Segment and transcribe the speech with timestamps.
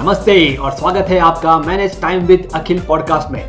[0.00, 3.42] नमस्ते और स्वागत है आपका manage time with Akhil podcast में।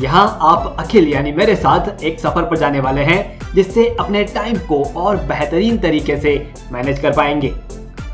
[0.00, 4.58] यहाँ आप अखिल यानी मेरे साथ एक सफ़र पर जाने वाले हैं, जिससे अपने टाइम
[4.58, 6.36] को और बेहतरीन तरीके से
[6.72, 7.48] मैनेज कर पाएँगे।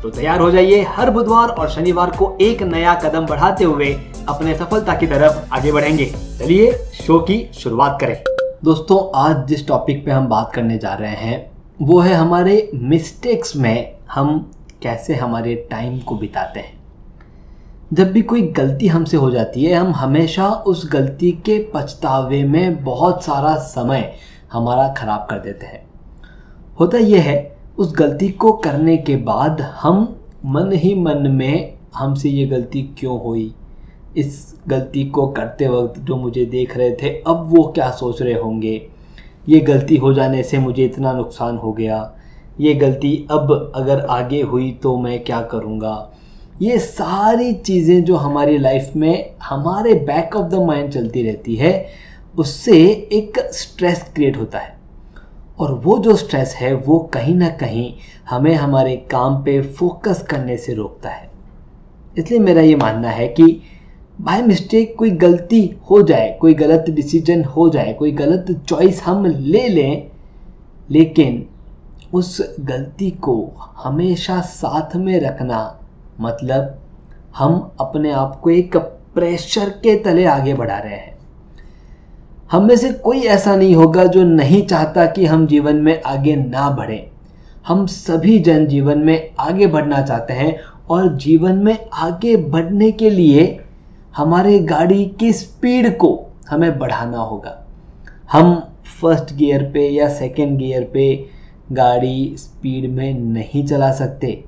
[0.01, 3.93] तो तैयार हो जाइए हर बुधवार और शनिवार को एक नया कदम बढ़ाते हुए
[4.29, 6.73] अपने सफलता की तरफ़ आगे बढ़ेंगे। चलिए
[7.03, 8.23] शो की शुरुआत करें।
[8.63, 11.51] दोस्तों, आज जिस टॉपिक पे हम बात करने जा रहे हैं,
[11.81, 14.51] वो है हमारे मिस्टेक्स में हम
[14.83, 16.82] कैसे हमारे टाइम को बिताते हैं।
[17.93, 22.83] जब भी कोई गलती हमसे हो जाती है, हम हमेशा उस गलती के पछतावे में
[22.83, 24.13] बहुत सारा समय
[24.53, 25.85] हमारा खराब कर देते हैं।
[26.79, 30.15] होता यह है, उस गलती को करने के बाद हम
[30.45, 33.55] मन ही मन में, हमसे ये गलती क्यों हुई?
[34.17, 38.33] इस गलती को करते वक्त जो मुझे देख रहे थे, अब वो क्या सोच रहे
[38.33, 38.87] होंगे?
[39.49, 42.13] ये गलती हो जाने से मुझे इतना नुकसान हो गया।
[42.59, 46.09] ये गलती अब अगर आगे हुई तो मैं क्या करूँगा?
[46.61, 51.87] ये सारी चीज़ें जो हमारी लाइफ में हमारे बैक ऑफ़ द माइंड चलती रहती है,
[52.37, 54.77] उससे एक स्ट्रेस क्रिएट होता है।
[55.59, 57.93] और वो जो स्ट्रेस है, वो कहीं ना कहीं
[58.29, 61.31] हमें हमारे काम पे फोकस करने से रोकता है।
[62.17, 63.61] इसलिए मेरा ये मानना है कि
[64.21, 69.25] बाय मिस्टेक कोई गलती हो जाए, कोई गलत डिसीज़न हो जाए, कोई गलत चॉइस हम
[69.25, 70.11] ले लें,
[70.91, 71.45] लेकिन
[72.13, 73.53] उस गलती को
[73.83, 75.79] हमेशा साथ में रखना
[76.19, 76.79] मतलब
[77.37, 78.77] हम अपने आप को एक
[79.15, 81.17] प्रेशर के तले आगे बढ़ा रहे हैं।
[82.51, 86.35] हम में से कोई ऐसा नहीं होगा जो नहीं चाहता कि हम जीवन में आगे
[86.35, 87.11] ना बढ़े।
[87.67, 93.09] हम सभी जन जीवन में आगे बढ़ना चाहते हैं और जीवन में आगे बढ़ने के
[93.09, 93.59] लिए
[94.15, 97.65] हमारे गाड़ी की स्पीड को हमें बढ़ाना होगा।
[98.31, 98.55] हम
[99.01, 101.29] फ़र्स्ट गियर पे या सेकेंड गियर पे
[101.71, 104.43] गाड़ी स्पीड में नहीं चला सकते।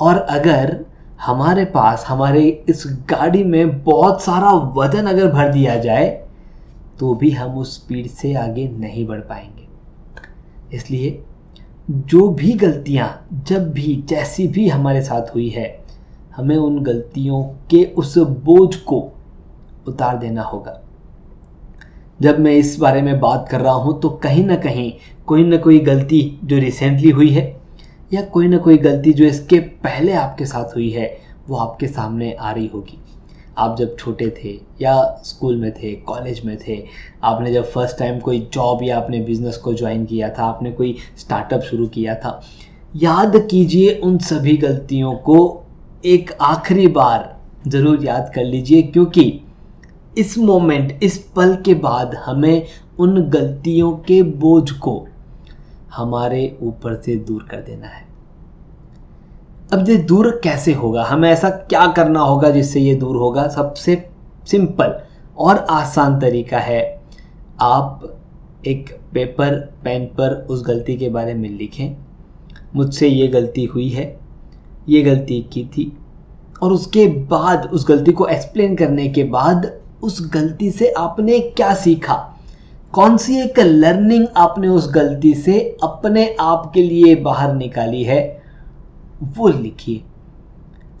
[0.00, 0.84] और अगर
[1.20, 6.06] हमारे पास, हमारे इस गाड़ी में बहुत सारा वज़न अगर भर दिया जाए
[7.00, 11.22] तो भी हम उस स्पीड से आगे नहीं बढ़ पाएँगे। इसलिए
[11.90, 15.84] जो भी गलतियाँ, जब भी, जैसी भी हमारे साथ हुई है,
[16.36, 19.12] हमें उन गलतियों के उस बोझ को
[19.88, 20.80] उतार देना होगा।
[22.22, 24.92] जब मैं इस बारे में बात कर रहा हूँ तो कहीं ना कहीं,
[25.26, 27.59] कोई ना कोई गलती जो रिसेंटली हुई है
[28.10, 31.16] या कोई ना कोई गलती जो इसके पहले आपके साथ हुई है,
[31.48, 32.98] वो आपके सामने आ रही होगी।
[33.58, 34.50] आप जब छोटे थे
[34.82, 34.94] या
[35.24, 36.82] स्कूल में थे, कॉलेज में थे,
[37.22, 40.96] आपने जब फ़र्स्ट टाइम कोई जॉब या अपने बिज़नेस को ज्वाइन किया था, आपने कोई
[41.18, 42.40] स्टार्टअप शुरू किया था,
[42.96, 45.38] याद कीजिए उन सभी गलतियों को
[46.04, 47.36] एक आखिरी बार
[47.68, 49.40] ज़रूर याद कर लीजिए, क्योंकि
[50.18, 52.66] इस मोमेंट इस पल के बाद हमें
[52.98, 55.06] उन गलतियों के बोझ को
[55.96, 58.06] हमारे ऊपर से दूर कर देना है।
[59.72, 61.04] अब ये दूर कैसे होगा?
[61.04, 63.48] हमें ऐसा क्या करना होगा जिससे ये दूर होगा?
[63.48, 64.10] सबसे
[64.46, 65.00] सिंपल
[65.38, 67.02] और आसान तरीका है।
[67.60, 68.16] आप
[68.66, 71.96] एक पेपर, पेन पर उस गलती के बारे में लिखें।
[72.76, 74.20] मुझसे ये गलती हुई है,
[74.88, 75.98] ये गलती की थी,
[76.62, 79.72] और उसके बाद, उस गलती को एक्सप्लेन करने के बाद
[80.02, 82.39] उस गलती से आपने क्या सीखा?
[82.94, 88.42] कौन सी एक लर्निंग आपने उस गलती से अपने आप के लिए बाहर निकाली है?
[89.22, 90.00] वो लिखिए।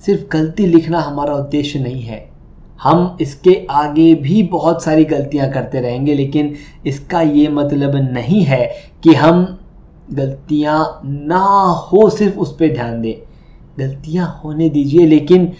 [0.06, 2.30] सिर्फ़ गलती लिखना हमारा उद्देश्य नहीं है।
[2.82, 6.54] हम इसके आगे भी बहुत सारी गलतियाँ करते रहेंगे, लेकिन
[6.86, 8.70] इसका ये मतलब नहीं है
[9.02, 9.58] कि हम
[10.12, 13.14] गलतियाँ ना हो सिर्फ़ उस पर ध्यान दें।
[13.78, 15.52] गलतियाँ होने दीजिए, लेकिन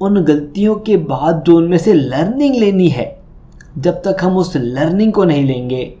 [0.00, 3.17] उन गलतियों के बाद जो उनमें से लर्निंग लेनी है
[3.76, 5.94] जब तक हम उस लर्निंग को नहीं लेंगे,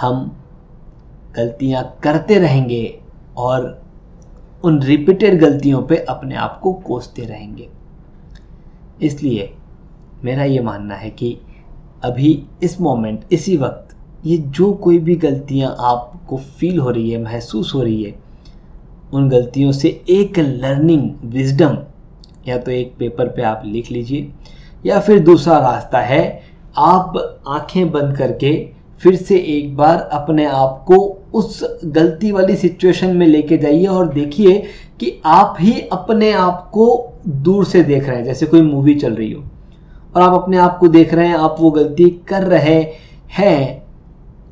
[0.00, 0.36] हम
[1.36, 2.98] गलतियाँ करते रहेंगे
[3.36, 3.82] और
[4.64, 7.68] उन रिपीटेड गलतियों पे अपने आप को कोसते रहेंगे।
[9.02, 9.52] इसलिए
[10.24, 11.36] मेरा ये मानना है कि
[12.04, 13.94] अभी इस मोमेंट इसी वक्त,
[14.26, 18.14] ये जो कोई भी गलतियाँ आपको फील हो रही है, महसूस हो रही है,
[19.12, 21.78] उन गलतियों से एक लर्निंग विजडम
[22.48, 24.32] या तो एक पेपर पे आप लिख लीजिए
[24.86, 28.52] या फिर दूसरा रास्ता है आप आँखें बंद करके
[29.00, 30.96] फिर से एक बार अपने आप को
[31.34, 34.58] उस गलती वाली सिचुएशन में लेके जाइए और देखिए
[35.00, 39.14] कि आप ही अपने आप को दूर से देख रहे हैं, जैसे कोई मूवी चल
[39.14, 39.44] रही हो।
[40.16, 42.80] और आप अपने आप को देख रहे हैं, आप वो गलती कर रहे
[43.30, 43.82] हैं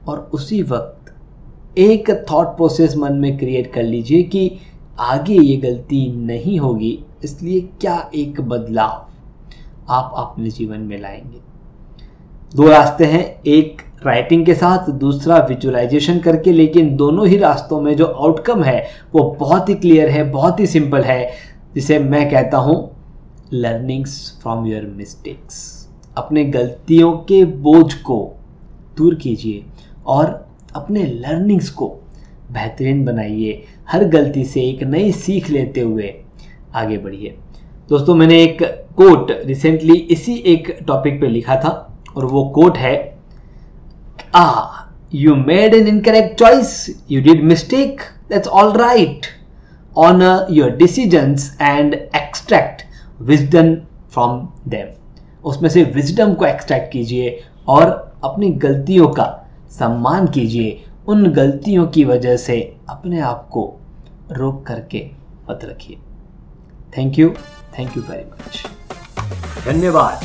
[0.09, 1.15] और उसी वक्त
[1.79, 4.51] एक थॉट प्रोसेस मन में क्रिएट कर लीजिए कि
[5.01, 9.07] आगे ये गलती नहीं होगी, इसलिए क्या एक बदलाव
[9.91, 11.41] आप अपने जीवन में लाएँगे?
[12.55, 17.97] दो रास्ते हैं, एक राइटिंग के साथ, दूसरा विजुअलाइजेशन करके, लेकिन दोनों ही रास्तों में
[17.97, 21.31] जो आउटकम है, वो बहुत ही क्लियर है, बहुत ही सिंपल है,
[21.75, 22.77] जिसे मैं कहता हूँ
[23.53, 25.59] लर्निंग्स फ्रॉम योर मिस्टेक्स
[26.17, 28.17] अपने गलतियों के बोझ को
[28.97, 29.65] दूर कीजिए
[30.07, 31.89] और अपने लर्निंग्स को
[32.53, 36.15] बेहतरीन बनाइए। हर गलती से एक नई सीख लेते हुए
[36.75, 37.35] आगे बढ़िए।
[37.89, 38.63] दोस्तों, मैंने एक
[38.97, 41.85] कोट रिसेंटली इसी एक टॉपिक पे लिखा था।
[42.17, 42.97] और वो कोट है
[44.35, 44.51] आ
[45.15, 49.27] you made an incorrect choice you did mistake that's all right
[49.97, 52.83] honour your decisions and extract
[53.21, 53.75] wisdom
[54.13, 54.95] from them
[55.45, 57.91] उसमें से विजडम को एक्सट्रैक्ट कीजिए और
[58.25, 59.25] अपनी गलतियों का
[59.71, 63.63] सम्मान कीजिए। उन गलतियों की वजह से अपने आप को
[64.33, 65.05] रोक करके
[65.51, 65.99] मत रखिए।
[66.97, 67.29] Thank you
[67.79, 68.65] thank you very much
[69.67, 70.25] धन्यवाद।